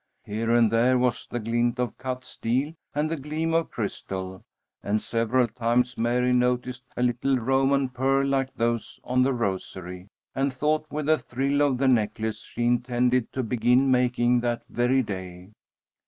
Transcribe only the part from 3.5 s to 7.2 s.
of crystal, and several times Mary noticed a